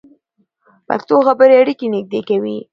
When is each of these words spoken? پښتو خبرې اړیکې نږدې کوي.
پښتو 0.87 1.15
خبرې 1.27 1.55
اړیکې 1.61 1.87
نږدې 1.93 2.21
کوي. 2.29 2.57